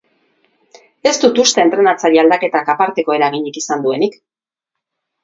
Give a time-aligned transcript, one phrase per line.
[1.11, 4.17] Ez du uste entrenatzaile aldaketak aparteko eraginik izan duenik.